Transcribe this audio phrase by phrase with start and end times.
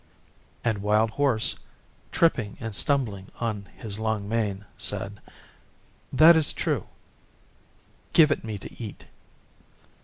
[0.63, 1.59] And Wild Horse,
[2.11, 5.21] tripping and stumbling on his long mane, said,
[6.11, 6.87] 'That is true;
[8.11, 9.05] give it me to eat.